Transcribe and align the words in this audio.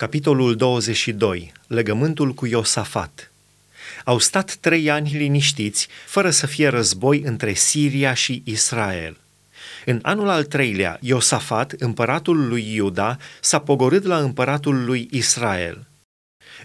Capitolul 0.00 0.56
22. 0.56 1.52
Legământul 1.66 2.32
cu 2.32 2.46
Iosafat. 2.46 3.32
Au 4.04 4.18
stat 4.18 4.54
trei 4.54 4.90
ani 4.90 5.10
liniștiți, 5.16 5.88
fără 6.06 6.30
să 6.30 6.46
fie 6.46 6.68
război 6.68 7.20
între 7.20 7.52
Siria 7.52 8.14
și 8.14 8.42
Israel. 8.44 9.16
În 9.84 9.98
anul 10.02 10.28
al 10.28 10.44
treilea, 10.44 10.98
Iosafat, 11.00 11.72
împăratul 11.72 12.48
lui 12.48 12.74
Iuda, 12.74 13.16
s-a 13.40 13.58
pogorât 13.58 14.04
la 14.04 14.18
împăratul 14.18 14.84
lui 14.84 15.08
Israel. 15.10 15.86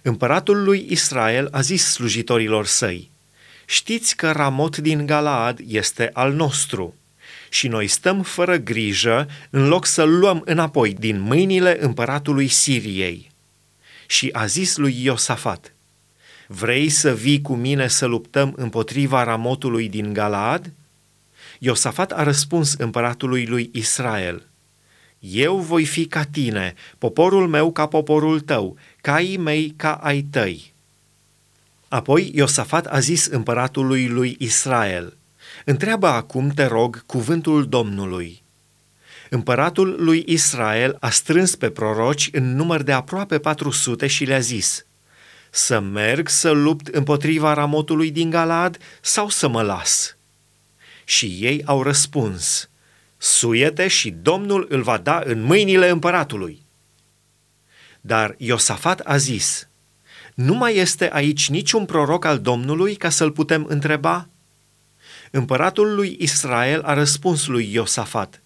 Împăratul 0.01 0.63
lui 0.63 0.85
Israel 0.89 1.47
a 1.51 1.61
zis 1.61 1.85
slujitorilor 1.85 2.65
săi, 2.65 3.09
Știți 3.65 4.15
că 4.15 4.31
Ramot 4.31 4.77
din 4.77 5.05
Galaad 5.05 5.59
este 5.67 6.09
al 6.13 6.33
nostru 6.33 6.95
și 7.55 7.67
noi 7.67 7.87
stăm 7.87 8.21
fără 8.21 8.57
grijă 8.57 9.27
în 9.49 9.67
loc 9.67 9.85
să 9.85 10.03
luăm 10.03 10.41
înapoi 10.45 10.93
din 10.93 11.19
mâinile 11.19 11.83
împăratului 11.83 12.47
Siriei. 12.47 13.31
Și 14.07 14.29
a 14.31 14.45
zis 14.45 14.77
lui 14.77 15.03
Iosafat, 15.03 15.73
Vrei 16.47 16.89
să 16.89 17.13
vii 17.13 17.41
cu 17.41 17.55
mine 17.55 17.87
să 17.87 18.05
luptăm 18.05 18.53
împotriva 18.55 19.23
Ramotului 19.23 19.89
din 19.89 20.13
Galaad? 20.13 20.71
Iosafat 21.59 22.11
a 22.11 22.23
răspuns 22.23 22.73
împăratului 22.73 23.45
lui 23.45 23.69
Israel, 23.73 24.47
Eu 25.19 25.57
voi 25.57 25.85
fi 25.85 26.05
ca 26.05 26.23
tine, 26.23 26.73
poporul 26.97 27.47
meu 27.47 27.71
ca 27.71 27.85
poporul 27.85 28.39
tău, 28.39 28.77
caii 29.01 29.37
mei 29.37 29.73
ca 29.75 29.93
ai 29.93 30.21
tăi. 30.21 30.73
Apoi 31.87 32.31
Iosafat 32.33 32.85
a 32.85 32.99
zis 32.99 33.25
împăratului 33.25 34.07
lui 34.07 34.35
Israel, 34.39 35.17
Întreabă 35.67 36.07
acum, 36.07 36.49
te 36.49 36.65
rog, 36.65 37.05
cuvântul 37.05 37.67
Domnului. 37.67 38.43
Împăratul 39.29 39.95
lui 39.99 40.23
Israel 40.27 40.97
a 40.99 41.09
strâns 41.09 41.55
pe 41.55 41.69
proroci 41.69 42.29
în 42.31 42.55
număr 42.55 42.81
de 42.81 42.91
aproape 42.91 43.39
400 43.39 44.07
și 44.07 44.25
le-a 44.25 44.39
zis, 44.39 44.85
să 45.49 45.79
merg 45.79 46.29
să 46.29 46.49
lupt 46.49 46.87
împotriva 46.87 47.53
ramotului 47.53 48.11
din 48.11 48.29
Galad 48.29 48.77
sau 49.01 49.29
să 49.29 49.47
mă 49.47 49.61
las? 49.61 50.15
Și 51.03 51.25
ei 51.25 51.61
au 51.65 51.83
răspuns, 51.83 52.69
suiete 53.17 53.87
și 53.87 54.09
Domnul 54.09 54.65
îl 54.69 54.81
va 54.81 54.97
da 54.97 55.21
în 55.25 55.41
mâinile 55.41 55.89
împăratului. 55.89 56.65
Dar 58.01 58.35
Iosafat 58.37 58.99
a 58.99 59.17
zis, 59.17 59.67
nu 60.33 60.53
mai 60.53 60.75
este 60.75 61.09
aici 61.13 61.49
niciun 61.49 61.85
proroc 61.85 62.25
al 62.25 62.39
Domnului 62.39 62.95
ca 62.95 63.09
să-l 63.09 63.31
putem 63.31 63.65
întreba? 63.69 64.29
Împăratul 65.35 65.95
lui 65.95 66.15
Israel 66.19 66.81
a 66.81 66.93
răspuns 66.93 67.47
lui 67.47 67.73
Iosafat, 67.73 68.41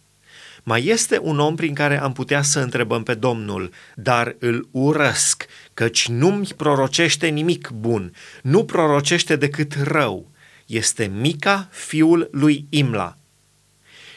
mai 0.63 0.85
este 0.85 1.19
un 1.21 1.39
om 1.39 1.55
prin 1.55 1.73
care 1.73 2.01
am 2.01 2.13
putea 2.13 2.41
să 2.41 2.59
întrebăm 2.59 3.03
pe 3.03 3.13
Domnul, 3.13 3.71
dar 3.95 4.35
îl 4.39 4.67
urăsc, 4.71 5.45
căci 5.73 6.07
nu-mi 6.07 6.47
prorocește 6.57 7.27
nimic 7.27 7.69
bun, 7.69 8.13
nu 8.41 8.65
prorocește 8.65 9.35
decât 9.35 9.73
rău. 9.83 10.31
Este 10.65 11.05
Mica, 11.05 11.67
fiul 11.71 12.29
lui 12.31 12.65
Imla. 12.69 13.17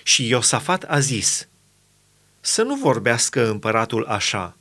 Și 0.03 0.29
Iosafat 0.29 0.83
a 0.83 0.99
zis, 0.99 1.49
să 2.41 2.63
nu 2.63 2.75
vorbească 2.75 3.51
împăratul 3.51 4.05
așa. 4.05 4.57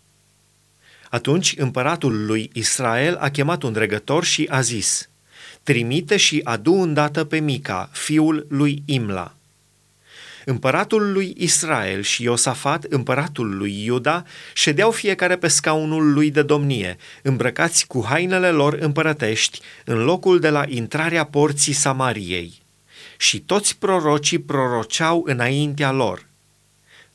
Atunci 1.10 1.54
împăratul 1.58 2.26
lui 2.26 2.50
Israel 2.54 3.16
a 3.16 3.30
chemat 3.30 3.64
un 3.64 3.74
dregător 3.74 4.24
și 4.24 4.48
a 4.50 4.62
zis, 4.62 5.10
trimite 5.64 6.18
și 6.18 6.42
adu 6.44 6.74
îndată 6.74 7.24
pe 7.24 7.40
Mica, 7.40 7.90
fiul 7.94 8.46
lui 8.50 8.84
Imla. 8.86 9.36
Împăratul 10.46 11.12
lui 11.12 11.36
Israel 11.38 12.02
și 12.02 12.24
Iosafat, 12.24 12.84
împăratul 12.84 13.58
lui 13.58 13.84
Iuda, 13.84 14.24
ședeau 14.54 14.92
fiecare 14.92 15.36
pe 15.38 15.48
scaunul 15.48 16.14
lui 16.14 16.32
de 16.32 16.42
domnie, 16.42 16.98
îmbrăcați 17.22 17.88
cu 17.88 18.06
hainele 18.06 18.50
lor 18.50 18.74
împărătești, 18.74 19.60
în 19.86 20.04
locul 20.04 20.40
de 20.40 20.50
la 20.50 20.64
intrarea 20.68 21.24
porții 21.24 21.74
Samariei. 21.74 22.62
Și 23.18 23.40
toți 23.40 23.78
prorocii 23.78 24.40
proroceau 24.40 25.24
înaintea 25.26 25.92
lor. 25.92 26.26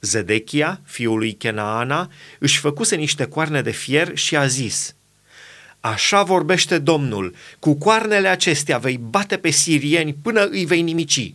Zedechia, 0.00 0.80
fiul 0.84 1.18
lui 1.18 1.32
Kenaana, 1.32 2.10
își 2.38 2.58
făcuse 2.58 2.96
niște 2.96 3.26
coarne 3.26 3.62
de 3.62 3.70
fier 3.70 4.16
și 4.16 4.36
a 4.36 4.46
zis– 4.46 4.90
Așa 5.86 6.22
vorbește 6.22 6.78
Domnul, 6.78 7.34
cu 7.58 7.74
coarnele 7.74 8.28
acestea 8.28 8.78
vei 8.78 8.98
bate 8.98 9.36
pe 9.36 9.50
sirieni 9.50 10.14
până 10.22 10.44
îi 10.44 10.64
vei 10.64 10.82
nimici. 10.82 11.34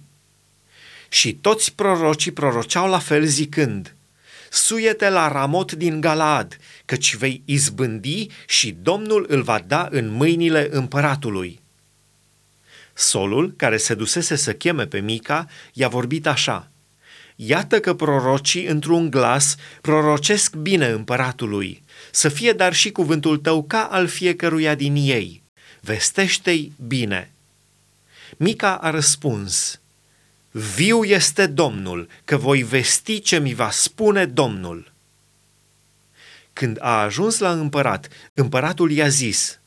Și 1.10 1.34
toți 1.34 1.74
prorocii 1.74 2.32
proroceau 2.32 2.90
la 2.90 3.00
fel 3.00 3.26
zicând, 3.26 3.96
Suiete 4.50 5.10
la 5.10 5.32
Ramot 5.32 5.72
din 5.72 6.02
Galaad, 6.02 6.58
căci 6.86 7.16
vei 7.16 7.42
izbândi 7.46 8.28
și 8.48 8.76
Domnul 8.82 9.26
îl 9.30 9.42
va 9.42 9.64
da 9.68 9.88
în 9.92 10.10
mâinile 10.10 10.68
împăratului. 10.72 11.60
Solul, 12.94 13.54
care 13.58 13.78
se 13.78 13.94
dusese 13.94 14.36
să 14.36 14.54
cheme 14.54 14.86
pe 14.86 15.00
Mica, 15.00 15.48
i-a 15.74 15.88
vorbit 15.88 16.28
așa, 16.28 16.71
Iată 17.44 17.80
că 17.80 17.94
prorocii, 17.94 18.66
într-un 18.66 19.10
glas, 19.10 19.56
prorocesc 19.82 20.56
bine 20.56 20.88
împăratului, 20.88 21.84
să 22.12 22.30
fie 22.30 22.52
dar 22.52 22.74
și 22.74 22.92
cuvântul 22.92 23.38
tău 23.38 23.64
ca 23.64 23.84
al 23.84 24.08
fiecăruia 24.08 24.76
din 24.76 24.96
ei. 24.96 25.44
Vestește-i 25.80 26.72
bine. 26.88 27.32
Mica 28.38 28.76
a 28.76 28.90
răspuns, 28.90 29.80
Viu 30.52 31.04
este 31.04 31.48
Domnul, 31.48 32.08
că 32.26 32.38
voi 32.38 32.64
vesti 32.64 33.20
ce 33.20 33.40
mi 33.40 33.54
va 33.54 33.70
spune 33.70 34.26
Domnul. 34.26 34.92
Când 36.54 36.78
a 36.82 37.02
ajuns 37.02 37.40
la 37.40 37.52
împărat, 37.52 38.08
împăratul 38.34 38.92
i-a 38.92 39.08
zis, 39.08 39.60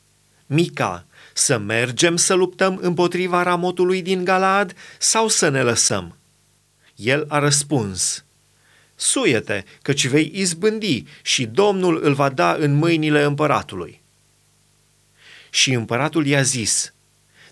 Mica, 0.47 1.05
să 1.33 1.59
mergem 1.59 2.17
să 2.17 2.35
luptăm 2.35 2.79
împotriva 2.83 3.43
ramotului 3.43 4.03
din 4.03 4.25
Galaad 4.25 4.75
sau 4.99 5.29
să 5.29 5.49
ne 5.49 5.63
lăsăm? 5.63 6.17
El 6.97 7.25
a 7.29 7.39
răspuns, 7.39 8.25
Suiete, 8.95 9.65
căci 9.83 10.07
vei 10.07 10.31
izbândi 10.35 11.05
și 11.23 11.47
Domnul 11.47 12.01
îl 12.03 12.15
va 12.15 12.29
da 12.29 12.53
în 12.53 12.75
mâinile 12.75 13.23
împăratului. 13.23 14.01
Și 15.51 15.73
împăratul 15.73 16.27
i-a 16.27 16.43
zis, 16.43 16.93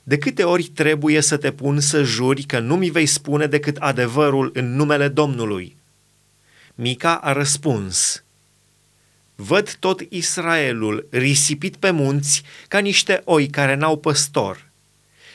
De 0.03 0.19
câte 0.19 0.45
ori 0.45 0.63
trebuie 0.63 1.21
să 1.21 1.37
te 1.37 1.53
pun 1.53 1.81
să 1.81 2.03
juri 2.03 2.43
că 2.43 2.59
nu 2.59 2.77
mi 2.77 2.91
vei 2.91 3.07
spune 3.07 3.47
decât 3.47 3.77
adevărul 3.77 4.51
în 4.55 4.75
numele 4.75 5.09
Domnului? 5.09 5.77
Mica 6.75 7.17
a 7.17 7.33
răspuns, 7.33 8.23
Văd 9.35 9.75
tot 9.75 10.01
Israelul 10.09 11.07
risipit 11.11 11.77
pe 11.77 11.91
munți 11.91 12.43
ca 12.69 12.79
niște 12.79 13.23
oi 13.25 13.49
care 13.49 13.75
n-au 13.75 13.99
păstor. 13.99 14.71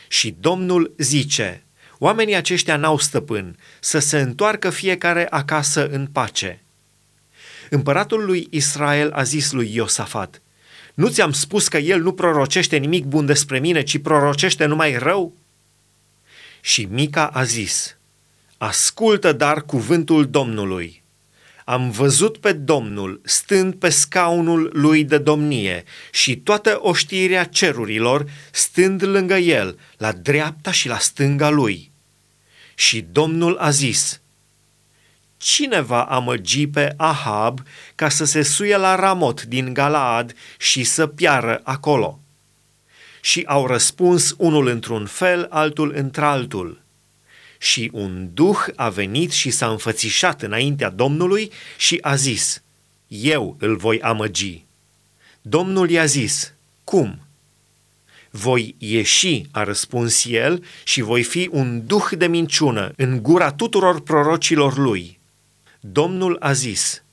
Și 0.07 0.35
Domnul 0.39 0.94
zice, 0.97 1.63
Oamenii 1.97 2.35
aceștia 2.35 2.75
n-au 2.75 2.97
stăpân, 2.97 3.57
să 3.79 3.99
se 3.99 4.19
întoarcă 4.19 4.69
fiecare 4.69 5.27
acasă 5.29 5.87
în 5.87 6.07
pace. 6.07 6.61
Împăratul 7.69 8.25
lui 8.25 8.47
Israel 8.49 9.11
a 9.11 9.23
zis 9.23 9.51
lui 9.51 9.75
Iosafat, 9.75 10.41
Nu 10.93 11.07
ți-am 11.07 11.31
spus 11.31 11.67
că 11.67 11.77
el 11.77 12.01
nu 12.01 12.13
prorocește 12.13 12.77
nimic 12.77 13.05
bun 13.05 13.25
despre 13.25 13.59
mine, 13.59 13.83
ci 13.83 13.97
prorocește 13.97 14.65
numai 14.65 14.97
rău? 14.97 15.33
Și 16.61 16.87
Mica 16.91 17.27
a 17.27 17.43
zis, 17.43 17.97
Ascultă 18.57 19.31
dar 19.31 19.61
cuvântul 19.61 20.29
Domnului. 20.29 21.03
Am 21.69 21.89
văzut 21.89 22.38
pe 22.38 22.51
Domnul 22.51 23.22
stând 23.23 23.75
pe 23.75 23.89
scaunul 23.89 24.69
lui 24.73 25.03
de 25.03 25.17
domnie 25.17 25.83
și 26.11 26.38
toată 26.38 26.79
oștirea 26.81 27.44
cerurilor 27.44 28.25
stând 28.51 29.03
lângă 29.03 29.35
el, 29.35 29.79
la 29.97 30.11
dreapta 30.11 30.72
și 30.72 30.88
la 30.88 30.97
stânga 30.97 31.50
lui. 31.50 31.91
Și 32.75 33.06
Domnul 33.11 33.57
a 33.57 33.69
zis, 33.69 34.22
Cine 35.38 35.81
va 35.81 36.03
amăgi 36.03 36.67
pe 36.67 36.94
Ahab 36.97 37.59
ca 37.95 38.09
să 38.09 38.25
se 38.25 38.41
suie 38.41 38.77
la 38.77 38.95
Ramot 38.95 39.44
din 39.44 39.73
Galaad 39.73 40.33
și 40.57 40.83
să 40.83 41.07
piară 41.07 41.62
acolo? 41.63 42.19
Și 43.21 43.44
au 43.47 43.68
răspuns 43.68 44.36
unul 44.38 44.68
într-un 44.68 45.06
fel, 45.06 45.47
altul 45.50 45.94
într-altul. 45.95 46.81
Și 47.57 47.89
un 47.94 48.30
duh 48.33 48.59
a 48.75 48.89
venit 48.89 49.31
și 49.31 49.50
s-a 49.50 49.68
înfățișat 49.69 50.42
înaintea 50.42 50.89
Domnului 50.89 51.51
și 51.77 51.98
a 52.01 52.15
zis, 52.15 52.62
Eu 53.07 53.56
îl 53.59 53.75
voi 53.75 54.01
amăgi. 54.01 54.65
Domnul 55.42 55.89
i-a 55.89 56.06
zis, 56.06 56.54
Cum? 56.83 57.21
Voi 58.31 58.75
ieși, 58.77 59.45
a 59.51 59.63
răspuns 59.63 60.25
el, 60.25 60.63
și 60.83 61.01
voi 61.01 61.24
fi 61.24 61.50
un 61.51 61.86
duh 61.86 62.09
de 62.18 62.27
minciună 62.27 62.92
în 62.95 63.21
gura 63.21 63.51
tuturor 63.51 64.01
prorocilor 64.01 64.77
lui. 64.77 65.19
Domnul 65.80 66.38
a 66.39 66.51
zis, 66.53 67.03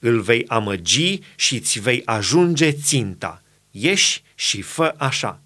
îl 0.00 0.20
vei 0.20 0.44
amăgi 0.48 1.20
și 1.36 1.54
îți 1.54 1.80
vei 1.80 2.02
ajunge 2.04 2.72
ținta. 2.72 3.42
Ieși 3.70 4.22
și 4.34 4.62
fă 4.62 4.94
așa. 4.96 5.40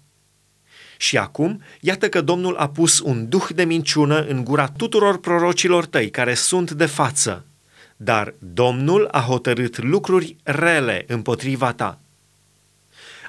Și 1.01 1.17
acum, 1.17 1.61
iată 1.79 2.09
că 2.09 2.21
Domnul 2.21 2.55
a 2.55 2.69
pus 2.69 2.99
un 2.99 3.29
duh 3.29 3.47
de 3.55 3.63
minciună 3.63 4.25
în 4.25 4.43
gura 4.43 4.67
tuturor 4.67 5.19
prorocilor 5.19 5.85
tăi 5.85 6.09
care 6.09 6.33
sunt 6.33 6.71
de 6.71 6.85
față. 6.85 7.45
dar 7.97 8.33
Domnul 8.39 9.07
a 9.11 9.19
hotărât 9.19 9.77
lucruri 9.77 10.35
rele 10.43 11.03
împotriva 11.07 11.73
ta. 11.73 11.99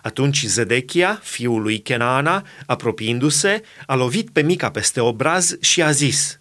Atunci 0.03 0.45
Zedechia, 0.45 1.21
fiul 1.23 1.63
lui 1.63 1.79
Kenaana, 1.79 2.47
apropiindu-se, 2.67 3.63
a 3.87 3.95
lovit 3.95 4.31
pe 4.31 4.43
Mica 4.43 4.71
peste 4.71 5.01
obraz 5.01 5.57
și 5.61 5.83
a 5.83 5.91
zis, 5.91 6.41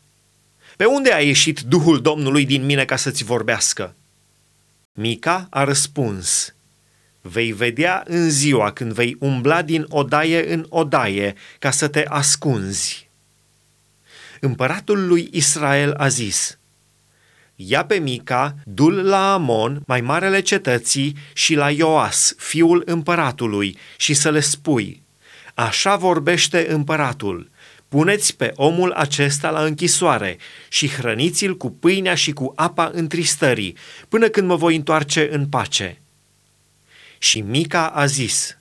Pe 0.77 0.85
unde 0.85 1.13
a 1.13 1.19
ieșit 1.19 1.59
Duhul 1.59 2.01
Domnului 2.01 2.45
din 2.45 2.65
mine 2.65 2.85
ca 2.85 2.95
să-ți 2.95 3.23
vorbească?" 3.23 3.95
Mica 4.93 5.47
a 5.49 5.63
răspuns, 5.63 6.55
Vei 7.21 7.51
vedea 7.51 8.03
în 8.07 8.29
ziua 8.29 8.71
când 8.71 8.93
vei 8.93 9.15
umbla 9.19 9.61
din 9.61 9.85
odaie 9.89 10.53
în 10.53 10.65
odaie 10.69 11.35
ca 11.59 11.71
să 11.71 11.87
te 11.87 12.05
ascunzi. 12.07 13.09
Împăratul 14.39 15.07
lui 15.07 15.29
Israel 15.31 15.93
a 15.93 16.07
zis, 16.07 16.57
Ia 17.55 17.85
pe 17.85 17.95
Mica, 17.95 18.55
dul 18.65 18.93
la 18.93 19.33
Amon, 19.33 19.83
mai 19.85 20.01
marele 20.01 20.39
cetății, 20.39 21.17
și 21.33 21.55
la 21.55 21.71
Ioas, 21.71 22.33
fiul 22.37 22.83
împăratului, 22.85 23.77
și 23.97 24.13
să 24.13 24.31
le 24.31 24.39
spui, 24.39 25.01
Așa 25.53 25.95
vorbește 25.95 26.71
împăratul, 26.71 27.49
puneți 27.87 28.35
pe 28.35 28.51
omul 28.55 28.91
acesta 28.91 29.49
la 29.49 29.63
închisoare 29.63 30.37
și 30.69 30.89
hrăniți-l 30.89 31.57
cu 31.57 31.71
pâinea 31.71 32.15
și 32.15 32.31
cu 32.31 32.53
apa 32.55 32.91
întristării, 32.93 33.75
până 34.09 34.27
când 34.27 34.47
mă 34.47 34.55
voi 34.55 34.75
întoarce 34.75 35.27
în 35.31 35.47
pace. 35.47 36.00
Și 37.23 37.41
Mica 37.41 37.87
a 37.87 38.05
zis, 38.05 38.57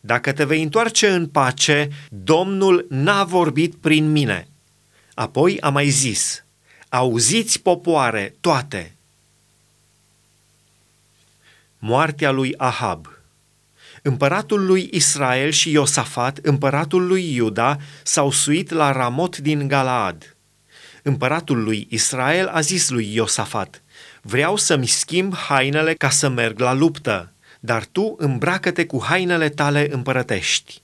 Dacă 0.00 0.32
te 0.32 0.44
vei 0.44 0.62
întoarce 0.62 1.08
în 1.08 1.26
pace, 1.26 1.88
Domnul 2.08 2.86
n-a 2.88 3.24
vorbit 3.24 3.74
prin 3.74 4.10
mine. 4.10 4.48
Apoi 5.14 5.60
a 5.60 5.68
mai 5.68 5.88
zis, 5.88 6.44
Auziți, 6.88 7.60
popoare, 7.60 8.34
toate! 8.40 8.96
Moartea 11.78 12.30
lui 12.30 12.54
Ahab 12.56 13.08
Împăratul 14.02 14.66
lui 14.66 14.88
Israel 14.92 15.50
și 15.50 15.70
Iosafat, 15.70 16.38
împăratul 16.42 17.06
lui 17.06 17.34
Iuda, 17.34 17.76
s-au 18.02 18.30
suit 18.30 18.70
la 18.70 18.92
Ramot 18.92 19.36
din 19.36 19.68
Galaad. 19.68 20.36
Împăratul 21.02 21.62
lui 21.62 21.86
Israel 21.90 22.46
a 22.46 22.60
zis 22.60 22.88
lui 22.88 23.14
Iosafat, 23.14 23.82
Vreau 24.22 24.56
să-mi 24.56 24.86
schimb 24.86 25.34
hainele 25.34 25.94
ca 25.94 26.10
să 26.10 26.28
merg 26.28 26.58
la 26.58 26.72
luptă, 26.72 27.32
dar 27.64 27.84
tu 27.84 28.14
îmbracă-te 28.18 28.86
cu 28.86 29.02
hainele 29.04 29.48
tale 29.48 29.88
împărătești. 29.90 30.80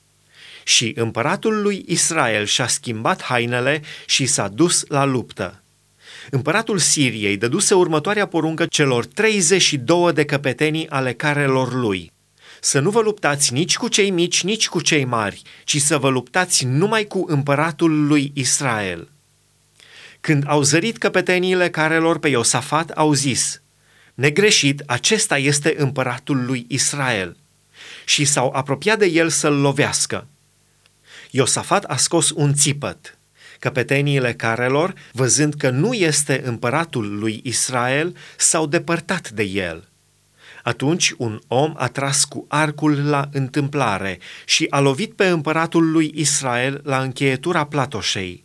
Și 0.65 0.93
împăratul 0.97 1.63
lui 1.63 1.85
Israel 1.87 2.45
și-a 2.45 2.67
schimbat 2.67 3.23
hainele 3.23 3.83
și 4.07 4.27
s-a 4.27 4.49
dus 4.49 4.85
la 4.89 5.05
luptă. 5.05 5.63
Împăratul 6.31 6.79
Siriei 6.79 7.37
dăduse 7.37 7.75
următoarea 7.75 8.27
poruncă 8.27 8.67
celor 8.67 9.07
32 9.07 10.13
de 10.13 10.25
căpetenii 10.25 10.89
ale 10.89 11.13
carelor 11.13 11.73
lui. 11.73 12.13
Să 12.61 12.81
nu 12.81 12.91
vă 12.91 13.01
luptați 13.01 13.53
nici 13.53 13.77
cu 13.77 13.89
cei 13.89 14.11
mici, 14.11 14.43
nici 14.43 14.69
cu 14.69 14.81
cei 14.81 15.05
mari, 15.05 15.43
ci 15.65 15.81
să 15.81 15.99
vă 15.99 16.09
luptați 16.09 16.65
numai 16.65 17.05
cu 17.05 17.25
împăratul 17.29 18.07
lui 18.07 18.31
Israel. 18.35 19.09
Când 20.21 20.45
au 20.47 20.63
zărit 20.63 20.99
căpeteniile 20.99 21.71
carelor 21.71 22.19
pe 22.19 22.29
Iosafat, 22.29 22.91
au 22.91 23.13
zis, 23.13 23.63
Negreșit, 24.19 24.83
acesta 24.87 25.39
este 25.39 25.75
împăratul 25.77 26.45
lui 26.45 26.65
Israel. 26.69 27.37
Și 28.05 28.25
s-au 28.25 28.51
apropiat 28.51 28.99
de 28.99 29.07
el 29.07 29.29
să-l 29.29 29.55
lovească. 29.55 30.27
Iosafat 31.31 31.85
a 31.85 31.97
scos 31.97 32.31
un 32.31 32.55
țipăt– 32.55 33.13
Căpeteniile 33.59 34.35
carelor, 34.35 34.95
văzând 35.13 35.55
că 35.55 35.71
nu 35.71 35.93
este 35.93 36.43
împăratul 36.45 37.19
lui 37.19 37.41
Israel, 37.45 38.17
s-au 38.37 38.67
depărtat 38.67 39.31
de 39.31 39.43
el. 39.43 39.89
Atunci 40.63 41.15
un 41.17 41.41
om 41.47 41.75
a 41.77 41.87
tras 41.87 42.25
cu 42.25 42.45
arcul 42.49 43.09
la 43.09 43.29
întâmplare 43.33 44.19
și 44.45 44.67
a 44.71 44.81
lovit 44.81 45.13
pe 45.13 45.27
împăratul 45.27 45.91
lui 45.91 46.13
Israel 46.15 46.81
la 46.85 47.01
încheietura 47.01 47.65
platoșei. 47.65 48.45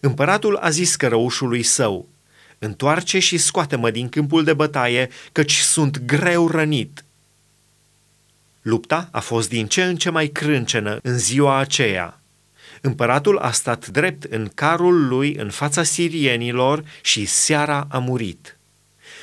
Împăratul 0.00 0.56
a 0.56 0.70
zis 0.70 0.96
cărăușului 0.96 1.62
său, 1.62 2.08
Întoarce 2.64 3.18
și 3.18 3.36
scoate-mă 3.38 3.90
din 3.90 4.08
câmpul 4.08 4.44
de 4.44 4.52
bătaie, 4.52 5.08
căci 5.32 5.56
sunt 5.56 6.04
greu 6.04 6.48
rănit. 6.48 7.04
Lupta 8.62 9.08
a 9.12 9.20
fost 9.20 9.48
din 9.48 9.66
ce 9.66 9.84
în 9.84 9.96
ce 9.96 10.10
mai 10.10 10.26
crâncenă 10.26 10.98
în 11.02 11.18
ziua 11.18 11.58
aceea. 11.58 12.20
Împăratul 12.80 13.38
a 13.38 13.50
stat 13.50 13.86
drept 13.86 14.24
în 14.24 14.50
carul 14.54 15.08
lui 15.08 15.34
în 15.34 15.50
fața 15.50 15.82
sirienilor 15.82 16.84
și 17.02 17.24
seara 17.24 17.86
a 17.90 17.98
murit. 17.98 18.58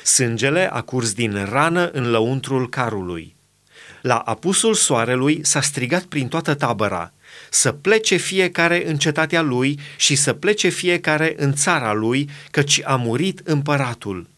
Sângele 0.04 0.72
a 0.72 0.80
curs 0.80 1.12
din 1.12 1.44
rană 1.44 1.90
în 1.90 2.10
lăuntrul 2.10 2.68
carului. 2.68 3.34
La 4.02 4.16
apusul 4.16 4.74
soarelui 4.74 5.40
s-a 5.44 5.60
strigat 5.60 6.02
prin 6.02 6.28
toată 6.28 6.54
tabăra, 6.54 7.12
să 7.50 7.72
plece 7.72 8.16
fiecare 8.16 8.88
în 8.88 8.96
cetatea 8.96 9.40
lui 9.40 9.78
și 9.96 10.14
să 10.14 10.32
plece 10.32 10.68
fiecare 10.68 11.34
în 11.36 11.52
țara 11.52 11.92
lui, 11.92 12.28
căci 12.50 12.80
a 12.84 12.96
murit 12.96 13.40
împăratul. 13.44 14.28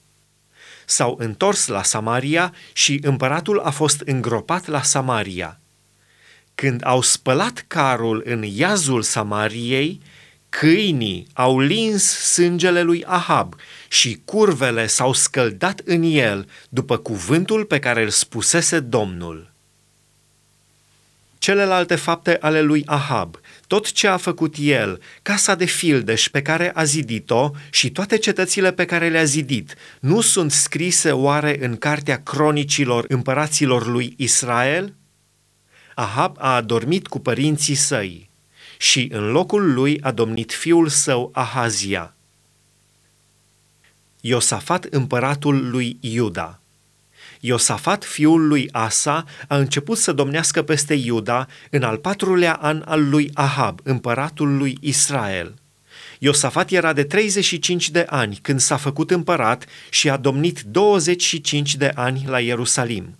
S-au 0.86 1.16
întors 1.18 1.66
la 1.66 1.82
Samaria 1.82 2.54
și 2.72 2.98
împăratul 3.02 3.58
a 3.58 3.70
fost 3.70 4.00
îngropat 4.04 4.66
la 4.66 4.82
Samaria. 4.82 5.60
Când 6.54 6.80
au 6.84 7.00
spălat 7.00 7.64
carul 7.66 8.22
în 8.24 8.42
iazul 8.42 9.02
Samariei, 9.02 10.00
câinii 10.48 11.26
au 11.32 11.60
lins 11.60 12.04
sângele 12.04 12.82
lui 12.82 13.04
Ahab 13.04 13.54
și 13.88 14.20
curvele 14.24 14.86
s-au 14.86 15.12
scăldat 15.12 15.80
în 15.84 16.02
el 16.02 16.48
după 16.68 16.96
cuvântul 16.96 17.64
pe 17.64 17.78
care 17.78 18.02
îl 18.02 18.10
spusese 18.10 18.80
Domnul. 18.80 19.53
Celelalte 21.44 21.94
fapte 21.94 22.38
ale 22.40 22.60
lui 22.60 22.82
Ahab, 22.86 23.40
tot 23.66 23.92
ce 23.92 24.06
a 24.06 24.16
făcut 24.16 24.54
el, 24.58 25.00
casa 25.22 25.54
de 25.54 25.64
fildeș 25.64 26.28
pe 26.28 26.42
care 26.42 26.72
a 26.74 26.84
zidit-o 26.84 27.50
și 27.70 27.90
toate 27.90 28.18
cetățile 28.18 28.72
pe 28.72 28.84
care 28.84 29.08
le-a 29.08 29.24
zidit, 29.24 29.74
nu 30.00 30.20
sunt 30.20 30.52
scrise 30.52 31.12
oare 31.12 31.64
în 31.64 31.76
cartea 31.76 32.22
cronicilor 32.22 33.04
împăraților 33.08 33.86
lui 33.86 34.14
Israel? 34.16 34.94
Ahab 35.94 36.36
a 36.38 36.54
adormit 36.54 37.06
cu 37.06 37.18
părinții 37.18 37.74
săi 37.74 38.30
și 38.78 39.08
în 39.12 39.30
locul 39.30 39.72
lui 39.72 40.00
a 40.00 40.10
domnit 40.10 40.52
fiul 40.52 40.88
său 40.88 41.30
Ahazia. 41.32 42.14
Iosafat 44.20 44.84
împăratul 44.84 45.70
lui 45.70 45.96
Iuda 46.00 46.58
Iosafat, 47.40 48.04
fiul 48.04 48.46
lui 48.46 48.68
Asa, 48.72 49.24
a 49.48 49.56
început 49.56 49.98
să 49.98 50.12
domnească 50.12 50.62
peste 50.62 50.94
Iuda 50.94 51.46
în 51.70 51.82
al 51.82 51.96
patrulea 51.96 52.52
an 52.52 52.82
al 52.86 53.08
lui 53.08 53.30
Ahab, 53.34 53.80
împăratul 53.82 54.56
lui 54.56 54.78
Israel. 54.80 55.54
Iosafat 56.18 56.70
era 56.70 56.92
de 56.92 57.04
35 57.04 57.90
de 57.90 58.06
ani 58.08 58.38
când 58.42 58.60
s-a 58.60 58.76
făcut 58.76 59.10
împărat 59.10 59.66
și 59.90 60.10
a 60.10 60.16
domnit 60.16 60.60
25 60.60 61.74
de 61.74 61.92
ani 61.94 62.24
la 62.26 62.40
Ierusalim. 62.40 63.18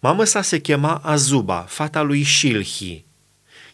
Mama 0.00 0.24
sa 0.24 0.42
se 0.42 0.60
chema 0.60 1.00
Azuba, 1.04 1.64
fata 1.68 2.02
lui 2.02 2.24
Shilhi. 2.24 3.04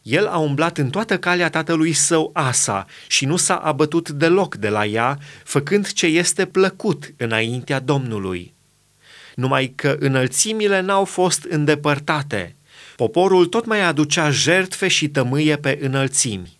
El 0.02 0.26
a 0.26 0.38
umblat 0.38 0.78
în 0.78 0.90
toată 0.90 1.18
calea 1.18 1.50
tatălui 1.50 1.92
său 1.92 2.30
Asa 2.35 2.87
și 3.06 3.25
nu 3.25 3.37
s-a 3.37 3.56
abătut 3.56 4.11
deloc 4.11 4.54
de 4.54 4.68
la 4.68 4.87
ea, 4.87 5.18
făcând 5.44 5.92
ce 5.92 6.06
este 6.06 6.47
plăcut 6.47 7.14
înaintea 7.16 7.80
Domnului. 7.80 8.54
Numai 9.37 9.73
că 9.75 9.97
înălțimile 9.99 10.81
n-au 10.81 11.05
fost 11.05 11.45
îndepărtate. 11.49 12.57
Poporul 12.97 13.47
tot 13.47 13.66
mai 13.66 13.83
aducea 13.83 14.31
jertfe 14.31 14.88
și 14.88 15.09
tămâie 15.09 15.57
pe 15.57 15.78
înălțimi. 15.81 16.59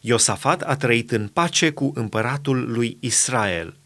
Iosafat 0.00 0.62
a 0.62 0.76
trăit 0.76 1.10
în 1.10 1.28
pace 1.28 1.70
cu 1.70 1.92
împăratul 1.94 2.70
lui 2.72 2.96
Israel– 3.00 3.76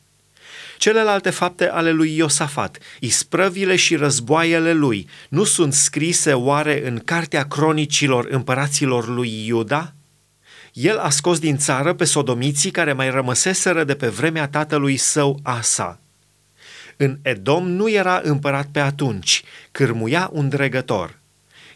Celelalte 0.78 1.30
fapte 1.30 1.68
ale 1.68 1.90
lui 1.90 2.16
Iosafat, 2.16 2.78
isprăvile 3.00 3.76
și 3.76 3.96
războaiele 3.96 4.72
lui, 4.72 5.08
nu 5.28 5.44
sunt 5.44 5.72
scrise 5.72 6.32
oare 6.32 6.88
în 6.88 6.98
cartea 6.98 7.46
cronicilor 7.46 8.26
împăraților 8.30 9.08
lui 9.08 9.46
Iuda? 9.46 9.92
El 10.72 10.98
a 10.98 11.10
scos 11.10 11.38
din 11.38 11.56
țară 11.56 11.94
pe 11.94 12.04
sodomiții 12.04 12.70
care 12.70 12.92
mai 12.92 13.10
rămăseseră 13.10 13.84
de 13.84 13.94
pe 13.94 14.08
vremea 14.08 14.48
tatălui 14.48 14.96
său 14.96 15.40
Asa. 15.42 16.00
În 16.96 17.18
Edom 17.22 17.68
nu 17.68 17.90
era 17.90 18.20
împărat 18.22 18.66
pe 18.72 18.80
atunci, 18.80 19.42
cârmuia 19.70 20.30
un 20.32 20.48
dregător. 20.48 21.18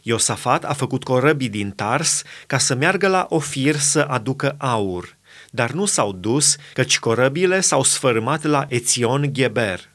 Iosafat 0.03 0.65
a 0.65 0.73
făcut 0.73 1.05
corăbii 1.05 1.49
din 1.49 1.71
Tars 1.71 2.23
ca 2.47 2.59
să 2.59 2.75
meargă 2.75 3.09
la 3.09 3.27
Ofir 3.29 3.77
să 3.77 4.01
aducă 4.01 4.55
aur– 4.59 5.15
dar 5.51 5.71
nu 5.71 5.85
s-au 5.85 6.13
dus, 6.13 6.57
căci 6.73 6.99
corăbile 6.99 7.61
s-au 7.61 7.83
sfărâmat 7.83 8.43
la 8.43 8.67
Ețion 8.69 9.33
Geber. 9.33 9.89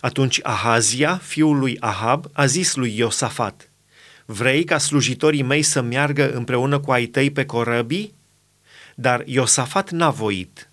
Atunci 0.00 0.40
Ahazia, 0.42 1.16
fiul 1.16 1.58
lui 1.58 1.76
Ahab, 1.80 2.26
a 2.32 2.46
zis 2.46 2.74
lui 2.74 2.96
Iosafat, 2.96 3.66
Vrei 4.24 4.64
ca 4.64 4.78
slujitorii 4.78 5.42
mei 5.42 5.62
să 5.62 5.80
meargă 5.80 6.32
împreună 6.32 6.78
cu 6.78 6.92
ai 6.92 7.06
tăi 7.06 7.30
pe 7.30 7.46
corăbii? 7.46 8.14
Dar 8.94 9.22
Iosafat 9.26 9.90
n-a 9.90 10.10
voit. 10.10 10.70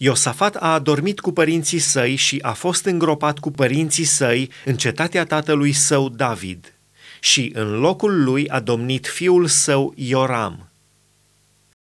Iosafat 0.00 0.56
a 0.56 0.72
adormit 0.72 1.20
cu 1.20 1.32
părinții 1.32 1.78
săi 1.78 2.14
și 2.14 2.38
a 2.42 2.52
fost 2.52 2.84
îngropat 2.84 3.38
cu 3.38 3.50
părinții 3.50 4.04
săi 4.04 4.50
în 4.64 4.76
cetatea 4.76 5.24
tatălui 5.24 5.72
său 5.72 6.08
David. 6.08 6.74
Și 7.20 7.50
în 7.54 7.78
locul 7.78 8.24
lui 8.24 8.48
a 8.48 8.60
domnit 8.60 9.06
fiul 9.06 9.46
său 9.46 9.92
Ioram. 9.96 10.70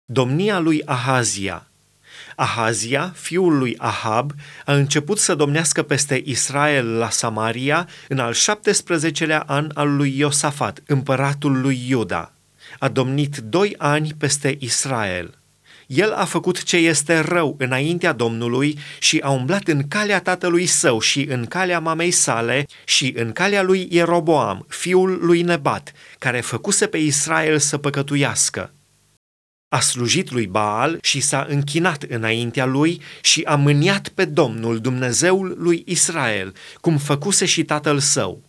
Domnia 0.05 0.59
lui 0.59 0.81
Ahazia 0.85 1.67
Ahazia, 2.35 3.13
fiul 3.15 3.57
lui 3.57 3.75
Ahab, 3.77 4.31
a 4.65 4.73
început 4.73 5.19
să 5.19 5.35
domnească 5.35 5.83
peste 5.83 6.21
Israel 6.25 6.87
la 6.87 7.09
Samaria 7.09 7.87
în 8.07 8.19
al 8.19 8.33
17-lea 8.33 9.43
an 9.45 9.71
al 9.73 9.95
lui 9.95 10.17
Iosafat, 10.17 10.83
împăratul 10.85 11.61
lui 11.61 11.85
Iuda. 11.87 12.33
A 12.79 12.87
domnit 12.87 13.37
doi 13.37 13.75
ani 13.77 14.13
peste 14.17 14.55
Israel. 14.59 15.37
El 15.87 16.11
a 16.11 16.25
făcut 16.25 16.63
ce 16.63 16.77
este 16.77 17.19
rău 17.19 17.55
înaintea 17.59 18.13
Domnului 18.13 18.79
și 18.99 19.19
a 19.23 19.29
umblat 19.29 19.67
în 19.67 19.87
calea 19.87 20.21
tatălui 20.21 20.65
său 20.65 20.99
și 20.99 21.25
în 21.29 21.45
calea 21.45 21.79
mamei 21.79 22.11
sale 22.11 22.65
și 22.85 23.13
în 23.15 23.31
calea 23.31 23.61
lui 23.61 23.87
Ieroboam, 23.91 24.65
fiul 24.69 25.17
lui 25.21 25.41
Nebat, 25.41 25.91
care 26.19 26.41
făcuse 26.41 26.87
pe 26.87 26.97
Israel 26.97 27.59
să 27.59 27.77
păcătuiască. 27.77 28.71
A 29.69 29.79
slujit 29.79 30.31
lui 30.31 30.47
Baal 30.47 30.97
și 31.01 31.19
s-a 31.19 31.45
închinat 31.49 32.03
înaintea 32.03 32.65
lui 32.65 33.01
și 33.21 33.41
a 33.41 33.55
mâniat 33.55 34.07
pe 34.07 34.25
Domnul 34.25 34.79
Dumnezeul 34.79 35.55
lui 35.57 35.83
Israel, 35.85 36.53
cum 36.81 36.97
făcuse 36.97 37.45
și 37.45 37.63
tatăl 37.63 37.99
său. 37.99 38.46